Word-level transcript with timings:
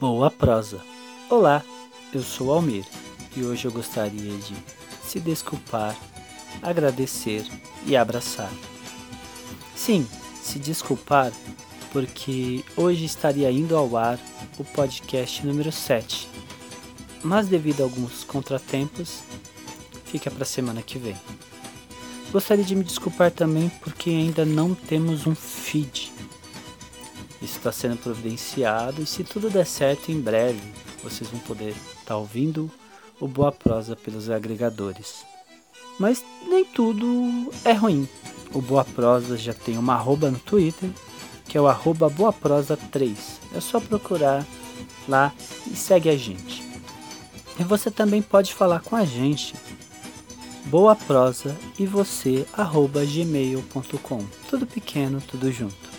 Boa 0.00 0.30
prosa. 0.30 0.80
Olá, 1.28 1.62
eu 2.10 2.22
sou 2.22 2.50
Almir 2.50 2.86
e 3.36 3.44
hoje 3.44 3.66
eu 3.66 3.70
gostaria 3.70 4.34
de 4.38 4.56
se 5.02 5.20
desculpar, 5.20 5.94
agradecer 6.62 7.46
e 7.84 7.94
abraçar. 7.94 8.50
Sim, 9.76 10.08
se 10.42 10.58
desculpar 10.58 11.30
porque 11.92 12.64
hoje 12.78 13.04
estaria 13.04 13.50
indo 13.50 13.76
ao 13.76 13.94
ar 13.94 14.18
o 14.58 14.64
podcast 14.64 15.46
número 15.46 15.70
7, 15.70 16.26
mas 17.22 17.46
devido 17.46 17.82
a 17.82 17.84
alguns 17.84 18.24
contratempos, 18.24 19.22
fica 20.06 20.30
para 20.30 20.44
a 20.44 20.46
semana 20.46 20.80
que 20.80 20.98
vem. 20.98 21.16
Gostaria 22.32 22.64
de 22.64 22.74
me 22.74 22.84
desculpar 22.84 23.30
também 23.30 23.68
porque 23.82 24.08
ainda 24.08 24.46
não 24.46 24.74
temos 24.74 25.26
um 25.26 25.34
feed 25.34 26.10
está 27.56 27.72
sendo 27.72 27.96
providenciado 27.96 29.02
e 29.02 29.06
se 29.06 29.24
tudo 29.24 29.50
der 29.50 29.66
certo, 29.66 30.10
em 30.10 30.20
breve 30.20 30.60
vocês 31.02 31.30
vão 31.30 31.40
poder 31.40 31.70
estar 31.70 32.04
tá 32.06 32.16
ouvindo 32.16 32.70
o 33.18 33.26
Boa 33.26 33.52
Prosa 33.52 33.96
pelos 33.96 34.30
agregadores. 34.30 35.24
Mas 35.98 36.24
nem 36.46 36.64
tudo 36.64 37.52
é 37.64 37.72
ruim. 37.72 38.08
O 38.52 38.60
Boa 38.60 38.84
Prosa 38.84 39.36
já 39.36 39.52
tem 39.52 39.76
uma 39.76 39.94
arroba 39.94 40.30
no 40.30 40.38
Twitter, 40.38 40.90
que 41.50 41.58
é 41.58 41.60
o 41.60 41.66
arroba 41.66 42.08
boaprosa3. 42.08 43.16
É 43.54 43.60
só 43.60 43.80
procurar 43.80 44.46
lá 45.08 45.32
e 45.66 45.74
segue 45.74 46.08
a 46.08 46.16
gente. 46.16 46.62
E 47.58 47.64
você 47.64 47.90
também 47.90 48.22
pode 48.22 48.54
falar 48.54 48.80
com 48.80 48.94
a 48.94 49.04
gente. 49.04 49.54
Boa 50.66 50.94
prosa 50.94 51.56
e 51.78 51.84
você 51.84 52.46
arroba 52.52 53.04
gmail.com. 53.04 54.24
Tudo 54.48 54.66
pequeno, 54.66 55.20
tudo 55.20 55.50
junto. 55.50 55.89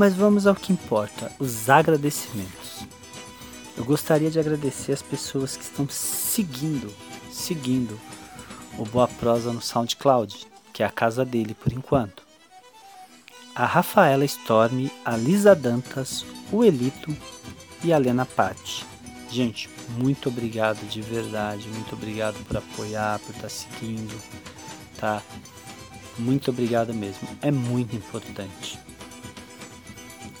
Mas 0.00 0.14
vamos 0.14 0.46
ao 0.46 0.54
que 0.54 0.72
importa, 0.72 1.30
os 1.38 1.68
agradecimentos. 1.68 2.86
Eu 3.76 3.84
gostaria 3.84 4.30
de 4.30 4.40
agradecer 4.40 4.92
as 4.92 5.02
pessoas 5.02 5.58
que 5.58 5.62
estão 5.62 5.86
seguindo, 5.90 6.90
seguindo 7.30 8.00
o 8.78 8.86
Boa 8.86 9.06
Prosa 9.06 9.52
no 9.52 9.60
SoundCloud, 9.60 10.46
que 10.72 10.82
é 10.82 10.86
a 10.86 10.90
casa 10.90 11.22
dele 11.22 11.52
por 11.52 11.70
enquanto. 11.70 12.22
A 13.54 13.66
Rafaela 13.66 14.24
Storm, 14.24 14.88
a 15.04 15.18
Lisa 15.18 15.54
Dantas, 15.54 16.24
o 16.50 16.64
Elito 16.64 17.14
e 17.84 17.92
a 17.92 17.98
Lena 17.98 18.24
Patti. 18.24 18.86
Gente, 19.30 19.68
muito 19.98 20.30
obrigado 20.30 20.80
de 20.88 21.02
verdade, 21.02 21.68
muito 21.68 21.94
obrigado 21.94 22.42
por 22.46 22.56
apoiar, 22.56 23.18
por 23.18 23.34
estar 23.34 23.42
tá 23.42 23.48
seguindo, 23.50 24.18
tá? 24.98 25.22
Muito 26.18 26.50
obrigado 26.50 26.94
mesmo, 26.94 27.28
é 27.42 27.50
muito 27.50 27.94
importante. 27.94 28.78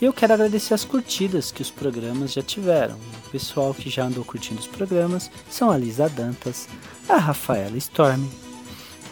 E 0.00 0.06
eu 0.06 0.14
quero 0.14 0.32
agradecer 0.32 0.72
as 0.72 0.82
curtidas 0.82 1.52
que 1.52 1.60
os 1.60 1.70
programas 1.70 2.32
já 2.32 2.40
tiveram. 2.40 2.96
O 3.26 3.30
pessoal 3.30 3.74
que 3.74 3.90
já 3.90 4.04
andou 4.04 4.24
curtindo 4.24 4.58
os 4.58 4.66
programas 4.66 5.30
são 5.50 5.70
a 5.70 5.76
Lisa 5.76 6.08
Dantas, 6.08 6.66
a 7.06 7.18
Rafaela 7.18 7.76
Storm, 7.76 8.26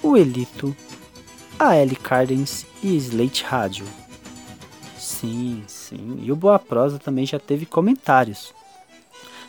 o 0.02 0.16
Elito, 0.16 0.74
a 1.58 1.76
Ellie 1.76 1.94
Cardens 1.94 2.64
e 2.82 2.96
Slate 2.96 3.44
Rádio. 3.44 3.84
Sim, 4.96 5.62
sim. 5.66 6.20
E 6.22 6.32
o 6.32 6.36
Boa 6.36 6.58
Prosa 6.58 6.98
também 6.98 7.26
já 7.26 7.38
teve 7.38 7.66
comentários. 7.66 8.54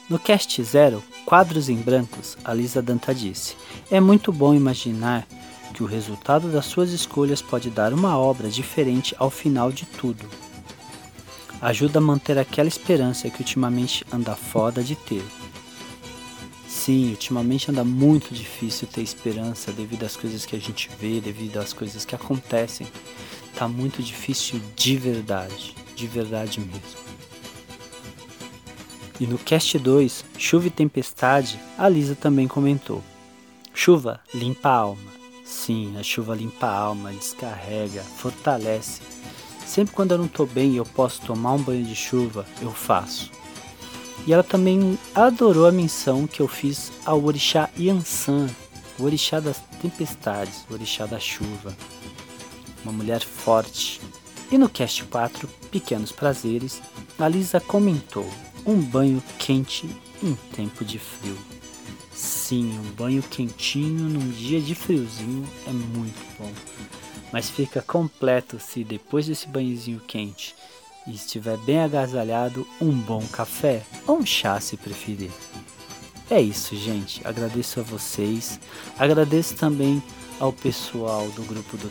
No 0.10 0.20
Cast 0.20 0.62
Zero, 0.62 1.02
Quadros 1.26 1.70
em 1.70 1.78
Brancos, 1.78 2.38
a 2.44 2.54
Lisa 2.54 2.82
Danta 2.82 3.16
disse: 3.16 3.56
É 3.90 4.02
muito 4.02 4.34
bom 4.34 4.54
imaginar 4.54 5.26
que 5.74 5.84
o 5.84 5.86
resultado 5.86 6.52
das 6.52 6.66
suas 6.66 6.92
escolhas 6.92 7.42
pode 7.42 7.70
dar 7.70 7.94
uma 7.94 8.18
obra 8.18 8.50
diferente 8.50 9.16
ao 9.18 9.30
final 9.30 9.72
de 9.72 9.86
tudo 9.86 10.28
ajuda 11.62 12.00
a 12.00 12.02
manter 12.02 12.38
aquela 12.38 12.68
esperança 12.68 13.30
que 13.30 13.40
ultimamente 13.40 14.06
anda 14.12 14.36
foda 14.36 14.84
de 14.84 14.96
ter. 14.96 15.24
Sim, 16.68 17.10
ultimamente 17.12 17.70
anda 17.70 17.84
muito 17.84 18.34
difícil 18.34 18.88
ter 18.88 19.02
esperança 19.02 19.72
devido 19.72 20.04
às 20.04 20.16
coisas 20.16 20.46
que 20.46 20.56
a 20.56 20.60
gente 20.60 20.90
vê, 21.00 21.20
devido 21.20 21.58
às 21.58 21.74
coisas 21.74 22.06
que 22.06 22.16
acontecem. 22.16 22.88
Tá 23.56 23.68
muito 23.68 24.02
difícil 24.02 24.62
de 24.76 24.96
verdade, 24.96 25.76
de 25.96 26.08
verdade 26.08 26.60
mesmo. 26.60 27.10
E 29.20 29.28
no 29.28 29.38
cast 29.38 29.78
2, 29.78 30.24
Chuva 30.38 30.68
e 30.68 30.72
Tempestade, 30.72 31.60
a 31.78 31.90
Lisa 31.90 32.16
também 32.16 32.48
comentou. 32.48 33.04
Chuva 33.74 34.22
limpa 34.34 34.70
a 34.70 34.76
alma. 34.76 35.12
Sim, 35.44 35.98
a 36.00 36.04
chuva 36.04 36.34
limpa 36.36 36.68
a 36.68 36.78
alma, 36.78 37.12
descarrega, 37.12 38.02
fortalece 38.02 39.02
Sempre 39.70 39.94
quando 39.94 40.14
eu 40.14 40.18
não 40.18 40.26
estou 40.26 40.48
bem 40.48 40.72
e 40.72 40.78
eu 40.78 40.84
posso 40.84 41.22
tomar 41.22 41.54
um 41.54 41.62
banho 41.62 41.86
de 41.86 41.96
chuva, 41.96 42.44
eu 42.60 42.72
faço. 42.72 43.30
E 44.26 44.34
ela 44.34 44.42
também 44.42 44.98
adorou 45.14 45.68
a 45.68 45.72
menção 45.72 46.26
que 46.26 46.40
eu 46.40 46.48
fiz 46.48 46.92
ao 47.06 47.24
orixá 47.24 47.70
Yansan, 47.78 48.50
o 48.98 49.04
orixá 49.04 49.40
das 49.40 49.60
tempestades, 49.80 50.66
o 50.68 50.74
orixá 50.74 51.06
da 51.06 51.20
chuva. 51.20 51.78
Uma 52.84 52.92
mulher 52.92 53.22
forte. 53.22 54.02
E 54.52 54.58
no 54.58 54.68
cast 54.68 55.04
4, 55.04 55.48
Pequenos 55.70 56.12
Prazeres, 56.12 56.82
a 57.20 57.28
Lisa 57.28 57.60
comentou: 57.60 58.28
um 58.66 58.82
banho 58.82 59.22
quente 59.38 59.88
em 60.24 60.34
tempo 60.52 60.84
de 60.84 60.98
frio. 60.98 61.38
Sim, 62.12 62.76
um 62.80 62.92
banho 62.96 63.22
quentinho 63.22 64.10
num 64.10 64.32
dia 64.32 64.60
de 64.60 64.74
friozinho 64.74 65.48
é 65.68 65.72
muito 65.72 66.20
bom 66.40 66.52
mas 67.32 67.50
fica 67.50 67.82
completo 67.82 68.60
se 68.60 68.84
depois 68.84 69.28
desse 69.28 69.48
banhozinho 69.48 70.02
quente 70.08 70.56
e 71.08 71.14
estiver 71.14 71.58
bem 71.58 71.82
agasalhado, 71.82 72.68
um 72.80 72.92
bom 72.92 73.26
café 73.28 73.84
ou 74.08 74.18
um 74.18 74.26
chá 74.26 74.60
se 74.60 74.78
preferir. 74.78 75.32
É 76.30 76.40
isso, 76.40 76.76
gente. 76.76 77.26
Agradeço 77.26 77.80
a 77.80 77.84
vocês. 77.84 78.60
Agradeço 78.98 79.56
também 79.56 80.02
ao 80.40 80.54
pessoal 80.54 81.28
do 81.30 81.44
grupo 81.44 81.76
do 81.76 81.90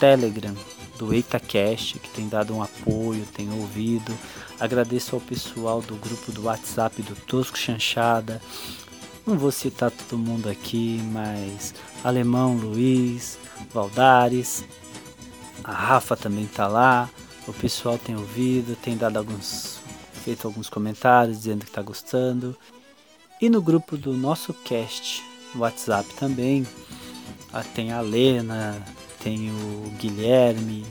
Telegram, 0.00 0.54
do 0.98 1.14
EitaCast, 1.14 1.98
que 2.00 2.10
tem 2.10 2.28
dado 2.28 2.54
um 2.54 2.62
apoio, 2.62 3.24
tem 3.32 3.50
ouvido. 3.52 4.12
Agradeço 4.58 5.14
ao 5.14 5.20
pessoal 5.20 5.80
do 5.80 5.94
grupo 5.94 6.32
do 6.32 6.44
WhatsApp 6.44 7.00
do 7.02 7.14
Tosco 7.14 7.56
Chanchada. 7.56 8.42
Não 9.30 9.38
vou 9.38 9.52
citar 9.52 9.92
todo 9.92 10.18
mundo 10.18 10.48
aqui, 10.48 11.00
mas 11.12 11.72
Alemão 12.02 12.56
Luiz, 12.56 13.38
Valdares, 13.72 14.64
a 15.62 15.70
Rafa 15.70 16.16
também 16.16 16.46
tá 16.46 16.66
lá, 16.66 17.08
o 17.46 17.52
pessoal 17.52 17.96
tem 17.96 18.16
ouvido, 18.16 18.74
tem 18.74 18.96
dado 18.96 19.18
alguns 19.18 19.78
feito 20.24 20.48
alguns 20.48 20.68
comentários 20.68 21.38
dizendo 21.38 21.64
que 21.64 21.70
tá 21.70 21.80
gostando. 21.80 22.56
E 23.40 23.48
no 23.48 23.62
grupo 23.62 23.96
do 23.96 24.14
nosso 24.14 24.52
cast, 24.52 25.22
no 25.54 25.60
WhatsApp 25.60 26.12
também, 26.14 26.66
ah, 27.52 27.62
tem 27.62 27.92
a 27.92 28.00
Lena, 28.00 28.84
tem 29.22 29.48
o 29.52 29.92
Guilherme, 29.96 30.84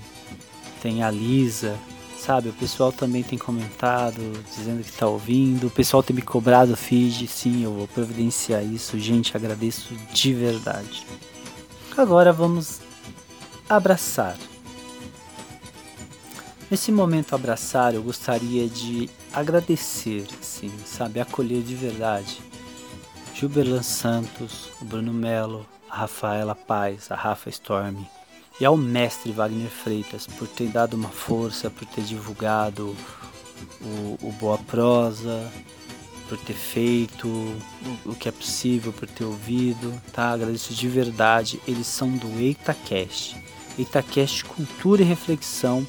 tem 0.82 1.04
a 1.04 1.12
Lisa, 1.12 1.78
sabe? 2.20 2.50
O 2.50 2.54
pessoal 2.54 2.92
também 2.92 3.24
tem 3.24 3.40
comentado, 3.40 4.22
dizendo 4.56 4.84
que 4.84 4.92
tá 4.92 5.08
ouvindo. 5.08 5.68
O 5.68 5.72
pessoal 5.72 6.04
tem 6.04 6.16
me 6.16 6.22
cobrado 6.22 6.76
feed, 6.76 7.28
sim, 7.28 7.64
eu 7.64 7.74
vou 7.74 7.88
providenciar 7.88 8.64
isso. 8.64 9.00
Gente, 9.00 9.36
agradeço 9.36 9.94
de 10.12 10.34
verdade. 10.34 11.06
Agora 11.98 12.32
vamos 12.32 12.82
abraçar. 13.68 14.38
Nesse 16.70 16.92
momento 16.92 17.34
abraçar, 17.34 17.96
eu 17.96 18.04
gostaria 18.04 18.68
de 18.68 19.10
agradecer, 19.34 20.28
sim, 20.40 20.72
sabe, 20.86 21.20
acolher 21.20 21.64
de 21.64 21.74
verdade. 21.74 22.42
Gilberlan 23.34 23.82
Santos, 23.82 24.70
o 24.80 24.86
Bruno 24.86 25.14
Melo, 25.14 25.66
a 25.90 25.96
Rafaela 25.96 26.54
Paz, 26.54 27.10
a 27.10 27.16
Rafa 27.16 27.50
Storm 27.50 28.06
e 28.60 28.66
ao 28.66 28.76
mestre 28.76 29.32
Wagner 29.32 29.70
Freitas 29.70 30.28
por 30.28 30.48
ter 30.48 30.68
dado 30.68 30.96
uma 30.96 31.10
força, 31.10 31.70
por 31.70 31.86
ter 31.86 32.04
divulgado 32.04 32.96
o, 33.82 34.18
o 34.22 34.32
Boa 34.34 34.58
Prosa, 34.58 35.50
por 36.28 36.38
ter 36.38 36.54
feito 36.54 37.28
o, 37.28 38.12
o, 38.12 38.16
que 38.16 38.30
é 38.30 38.32
possível, 38.32 38.94
por 38.94 39.08
ter 39.08 39.24
ouvido, 39.24 40.00
tá? 40.14 40.32
Agradeço 40.32 40.74
de 40.74 40.88
verdade. 40.88 41.60
Eles 41.68 41.88
são 41.88 42.12
do 42.12 42.40
EitaCast. 42.40 43.36
EitaCast 43.78 44.46
Cultura 44.46 45.02
e 45.02 45.06
Reflexão, 45.06 45.88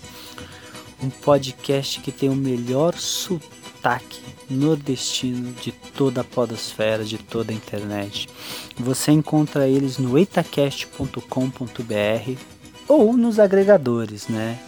um 1.03 1.11
podcast 1.11 2.01
que 2.01 2.13
tem 2.13 2.29
o 2.29 2.37
melhor 2.37 2.95
sotaque 2.95 4.21
nordestino 4.49 5.53
de 5.55 5.73
toda 5.73 6.23
a 6.23 6.25
podosfera, 6.25 7.05
de 7.05 7.19
toda 7.19 7.53
a 7.53 7.55
internet. 7.55 8.29
Você 8.77 9.13
encontra 9.13 9.69
eles 9.69 9.99
no 9.99 10.19
eitacast.com.br 10.19 12.60
ou 12.91 13.17
nos 13.17 13.39
agregadores, 13.39 14.29
né? 14.29 14.59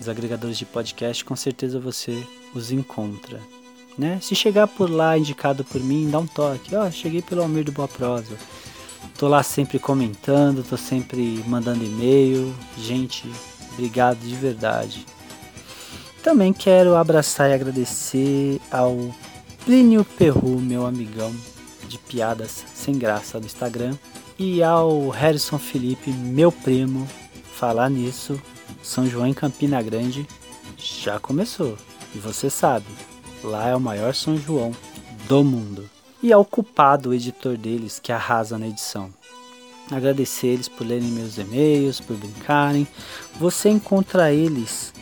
Os 0.00 0.08
agregadores 0.08 0.58
de 0.58 0.66
podcast, 0.66 1.24
com 1.24 1.36
certeza 1.36 1.78
você 1.78 2.22
os 2.54 2.72
encontra 2.72 3.40
né? 4.00 4.18
Se 4.20 4.34
chegar 4.34 4.66
por 4.66 4.90
lá 4.90 5.16
indicado 5.16 5.62
por 5.62 5.80
mim, 5.80 6.08
dá 6.10 6.18
um 6.18 6.26
toque. 6.26 6.74
Ó, 6.74 6.86
oh, 6.86 6.90
cheguei 6.90 7.20
pelo 7.20 7.42
Almir 7.42 7.64
do 7.64 7.72
Boa 7.72 7.86
Prosa. 7.86 8.36
Tô 9.18 9.28
lá 9.28 9.42
sempre 9.42 9.78
comentando, 9.78 10.64
tô 10.66 10.76
sempre 10.76 11.44
mandando 11.46 11.84
e-mail. 11.84 12.54
Gente, 12.78 13.30
obrigado 13.72 14.18
de 14.18 14.34
verdade. 14.34 15.06
Também 16.22 16.52
quero 16.52 16.96
abraçar 16.96 17.50
e 17.50 17.54
agradecer 17.54 18.60
ao 18.70 19.14
Plínio 19.64 20.04
Perru, 20.04 20.58
meu 20.60 20.86
amigão 20.86 21.32
de 21.86 21.98
piadas 21.98 22.64
sem 22.74 22.96
graça 22.98 23.40
do 23.40 23.46
Instagram, 23.46 23.96
e 24.38 24.62
ao 24.62 25.08
Harrison 25.08 25.58
Felipe, 25.58 26.10
meu 26.10 26.52
primo. 26.52 27.06
Falar 27.60 27.90
nisso, 27.90 28.40
São 28.82 29.06
João 29.06 29.26
em 29.26 29.34
Campina 29.34 29.82
Grande 29.82 30.26
já 30.78 31.20
começou. 31.20 31.76
E 32.14 32.18
você 32.18 32.48
sabe, 32.48 32.86
lá 33.44 33.68
é 33.68 33.76
o 33.76 33.80
maior 33.80 34.14
São 34.14 34.38
João 34.38 34.72
do 35.28 35.44
mundo. 35.44 35.86
E 36.22 36.32
ao 36.32 36.42
culpado, 36.42 37.10
o 37.10 37.14
editor 37.14 37.58
deles, 37.58 38.00
que 38.02 38.12
arrasa 38.12 38.56
na 38.56 38.66
edição. 38.66 39.12
Agradecer 39.90 40.46
eles 40.46 40.68
por 40.68 40.86
lerem 40.86 41.10
meus 41.10 41.36
e-mails, 41.36 42.00
por 42.00 42.16
brincarem. 42.16 42.88
Você 43.38 43.68
encontra 43.68 44.32
eles 44.32 44.94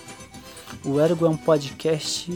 O 0.85 1.01
Ergo 1.01 1.25
é 1.25 1.31
um 1.31 1.37
podcast 1.39 2.31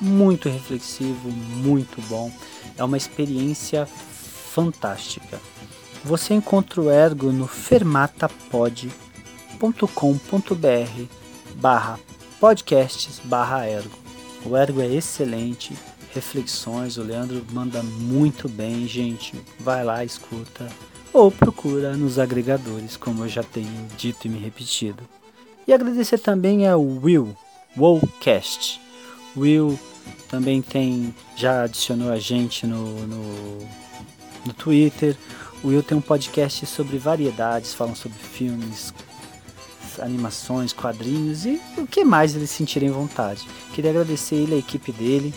muito 0.00 0.48
reflexivo, 0.48 1.30
muito 1.30 2.00
bom. 2.08 2.30
É 2.76 2.84
uma 2.84 2.96
experiência 2.96 3.86
fantástica. 3.86 5.40
Você 6.04 6.34
encontra 6.34 6.80
o 6.80 6.90
Ergo 6.90 7.30
no 7.30 7.46
fermatapod.com.br 7.46 8.90
barra 11.56 12.00
podcasts 12.40 13.20
barra 13.24 13.66
ergo. 13.66 13.98
O 14.44 14.56
ergo 14.56 14.80
é 14.80 14.86
excelente, 14.86 15.76
reflexões, 16.14 16.96
o 16.96 17.02
Leandro 17.02 17.44
manda 17.52 17.82
muito 17.82 18.48
bem, 18.48 18.88
gente. 18.88 19.34
Vai 19.58 19.84
lá, 19.84 20.02
escuta 20.02 20.66
ou 21.12 21.30
procura 21.30 21.96
nos 21.96 22.18
agregadores, 22.18 22.96
como 22.96 23.24
eu 23.24 23.28
já 23.28 23.42
tenho 23.42 23.86
dito 23.96 24.26
e 24.26 24.30
me 24.30 24.38
repetido. 24.38 25.02
E 25.66 25.72
agradecer 25.72 26.18
também 26.18 26.66
ao 26.66 26.82
Will, 26.82 27.36
Wowcast. 27.76 28.80
Will 29.36 29.78
também 30.28 30.62
tem, 30.62 31.14
já 31.36 31.64
adicionou 31.64 32.12
a 32.12 32.18
gente 32.18 32.66
no, 32.66 33.06
no, 33.06 33.68
no 34.46 34.52
Twitter. 34.52 35.16
O 35.62 35.68
Will 35.68 35.82
tem 35.82 35.98
um 35.98 36.00
podcast 36.00 36.64
sobre 36.66 36.98
variedades, 36.98 37.74
falam 37.74 37.94
sobre 37.94 38.18
filmes, 38.18 38.94
animações, 39.98 40.72
quadrinhos 40.72 41.44
e 41.44 41.60
o 41.76 41.86
que 41.86 42.02
mais 42.04 42.34
eles 42.34 42.48
sentirem 42.50 42.90
vontade. 42.90 43.46
Queria 43.74 43.90
agradecer 43.90 44.36
ele, 44.36 44.54
a 44.54 44.58
equipe 44.58 44.92
dele, 44.92 45.34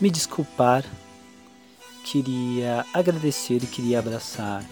me 0.00 0.10
desculpar, 0.10 0.84
queria 2.04 2.84
agradecer 2.94 3.62
e 3.62 3.66
queria 3.66 3.98
abraçar 3.98 4.64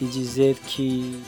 e 0.00 0.04
dizer 0.06 0.56
que 0.56 1.22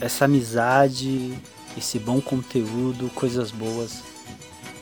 essa 0.00 0.26
amizade, 0.26 1.32
esse 1.76 1.98
bom 1.98 2.20
conteúdo, 2.20 3.10
coisas 3.14 3.50
boas, 3.50 4.02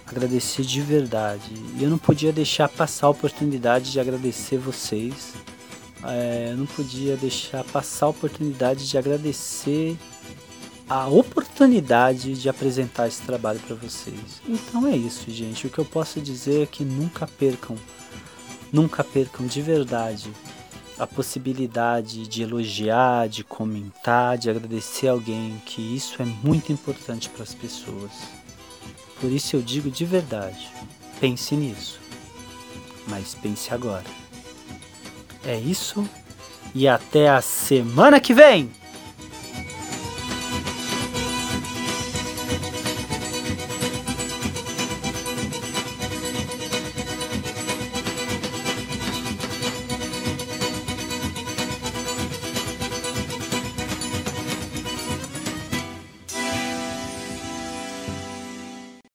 agradecer 0.07 0.63
de 0.63 0.81
verdade. 0.81 1.55
E 1.79 1.85
eu 1.85 1.89
não 1.89 1.99
podia 1.99 2.33
deixar 2.33 2.69
passar 2.69 3.07
a 3.07 3.11
oportunidade 3.11 3.93
de 3.93 4.01
agradecer 4.01 4.59
vocês. 4.59 5.33
É, 6.05 6.49
eu 6.51 6.57
não 6.57 6.67
podia 6.67 7.17
deixar 7.17 7.63
passar 7.65 8.07
a 8.07 8.09
oportunidade 8.09 8.89
de 8.89 8.99
agradecer 8.99 9.97
a 10.89 11.07
oportunidade 11.63 12.35
de 12.35 12.49
apresentar 12.49 13.07
esse 13.07 13.23
trabalho 13.23 13.61
para 13.61 13.77
vocês. 13.77 14.43
Então 14.49 14.87
é 14.87 14.97
isso, 14.97 15.31
gente. 15.31 15.67
O 15.67 15.71
que 15.71 15.79
eu 15.79 15.85
posso 15.85 16.21
dizer 16.21 16.63
é 16.63 16.67
que 16.67 16.85
nunca 16.85 17.27
percam, 17.27 17.77
nunca 18.73 19.05
percam 19.05 19.47
de 19.47 19.63
verdade 19.63 20.31
a 20.99 21.07
possibilidade 21.07 22.27
de 22.27 22.43
elogiar, 22.43 23.29
de 23.29 23.45
comentar, 23.45 24.37
de 24.37 24.51
agradecer 24.51 25.09
alguém, 25.09 25.61
que 25.65 25.81
isso 25.81 26.21
é 26.21 26.25
muito 26.25 26.73
importante 26.73 27.29
para 27.29 27.45
as 27.45 27.55
pessoas. 27.55 28.11
Por 29.21 29.31
isso 29.31 29.55
eu 29.55 29.63
digo 29.63 29.91
de 29.91 30.05
verdade, 30.05 30.69
pense 31.21 31.55
nisso. 31.55 32.01
Mas 33.07 33.35
pense 33.35 33.73
agora. 33.73 34.05
É 35.45 35.59
isso 35.59 36.09
e 36.75 36.89
até 36.89 37.29
a 37.29 37.41
semana 37.41 38.19
que 38.21 38.35
vem! 38.35 38.82